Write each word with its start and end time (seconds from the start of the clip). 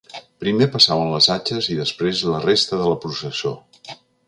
Primer 0.43 0.67
passaven 0.75 1.11
les 1.15 1.27
atxes 1.35 1.67
i 1.75 1.77
després 1.81 2.23
la 2.31 2.41
resta 2.47 2.83
de 2.83 2.91
la 2.95 2.99
processó. 3.07 3.55